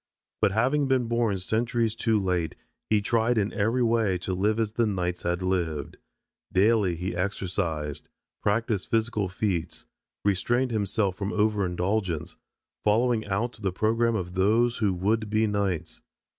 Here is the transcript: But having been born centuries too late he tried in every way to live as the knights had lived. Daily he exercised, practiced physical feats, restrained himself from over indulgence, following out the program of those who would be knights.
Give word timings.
But 0.41 0.53
having 0.53 0.87
been 0.87 1.05
born 1.07 1.37
centuries 1.37 1.93
too 1.93 2.19
late 2.19 2.55
he 2.89 3.03
tried 3.03 3.37
in 3.37 3.53
every 3.53 3.83
way 3.83 4.17
to 4.25 4.33
live 4.33 4.59
as 4.59 4.71
the 4.71 4.87
knights 4.87 5.21
had 5.21 5.43
lived. 5.43 5.97
Daily 6.51 6.95
he 6.95 7.15
exercised, 7.15 8.09
practiced 8.41 8.89
physical 8.89 9.29
feats, 9.29 9.85
restrained 10.25 10.71
himself 10.71 11.15
from 11.15 11.31
over 11.31 11.67
indulgence, 11.67 12.35
following 12.83 13.27
out 13.27 13.59
the 13.61 13.71
program 13.71 14.15
of 14.15 14.33
those 14.33 14.77
who 14.77 14.91
would 14.91 15.29
be 15.29 15.45
knights. 15.45 16.01